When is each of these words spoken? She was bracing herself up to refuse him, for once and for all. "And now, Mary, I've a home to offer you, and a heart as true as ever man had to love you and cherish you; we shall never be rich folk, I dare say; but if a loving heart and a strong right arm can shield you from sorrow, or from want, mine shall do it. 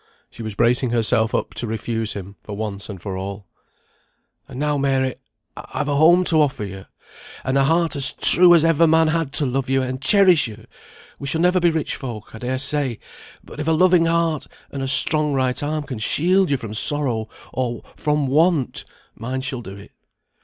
She 0.31 0.41
was 0.41 0.55
bracing 0.55 0.89
herself 0.89 1.35
up 1.35 1.53
to 1.53 1.67
refuse 1.67 2.13
him, 2.13 2.35
for 2.43 2.57
once 2.57 2.89
and 2.89 2.99
for 2.99 3.15
all. 3.15 3.47
"And 4.47 4.59
now, 4.59 4.75
Mary, 4.75 5.13
I've 5.55 5.87
a 5.89 5.95
home 5.95 6.23
to 6.23 6.41
offer 6.41 6.63
you, 6.65 6.85
and 7.43 7.55
a 7.55 7.65
heart 7.65 7.95
as 7.95 8.13
true 8.13 8.55
as 8.55 8.65
ever 8.65 8.87
man 8.87 9.09
had 9.09 9.31
to 9.33 9.45
love 9.45 9.69
you 9.69 9.83
and 9.83 10.01
cherish 10.01 10.47
you; 10.47 10.65
we 11.19 11.27
shall 11.27 11.41
never 11.41 11.59
be 11.59 11.69
rich 11.69 11.95
folk, 11.95 12.33
I 12.33 12.39
dare 12.39 12.57
say; 12.57 12.97
but 13.43 13.59
if 13.59 13.67
a 13.67 13.73
loving 13.73 14.07
heart 14.07 14.47
and 14.71 14.81
a 14.81 14.87
strong 14.87 15.33
right 15.33 15.61
arm 15.61 15.83
can 15.83 15.99
shield 15.99 16.49
you 16.49 16.57
from 16.57 16.73
sorrow, 16.73 17.29
or 17.53 17.83
from 17.95 18.25
want, 18.25 18.85
mine 19.15 19.41
shall 19.41 19.61
do 19.61 19.77
it. 19.77 19.91